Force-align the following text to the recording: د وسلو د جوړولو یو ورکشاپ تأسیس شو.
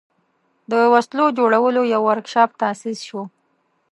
د 0.71 0.73
وسلو 0.93 1.25
د 1.31 1.35
جوړولو 1.37 1.81
یو 1.93 2.01
ورکشاپ 2.09 2.49
تأسیس 2.61 2.99
شو. 3.07 3.21